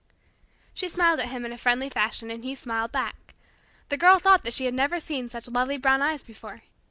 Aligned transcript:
She 0.73 0.89
smiled 0.89 1.19
at 1.19 1.27
him 1.29 1.45
in 1.45 1.53
a 1.53 1.59
friendly 1.59 1.87
fashion, 1.87 2.31
and 2.31 2.43
he 2.43 2.55
smiled 2.55 2.91
back. 2.91 3.35
The 3.89 3.97
Girl 3.97 4.17
thought 4.17 4.43
that 4.45 4.53
she 4.55 4.65
had 4.65 4.73
never 4.73 4.99
seen 4.99 5.29
such 5.29 5.47
lovely 5.47 5.77
brown 5.77 6.01
eyes 6.01 6.23
before. 6.23 6.63